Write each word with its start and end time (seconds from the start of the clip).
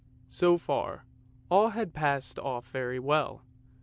So 0.29 0.57
far, 0.57 1.05
all 1.51 1.69
had 1.69 1.93
passed 1.93 2.39
off 2.39 2.71
very 2.71 2.97
well. 2.97 3.43